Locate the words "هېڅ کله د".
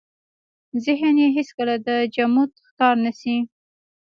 1.35-1.89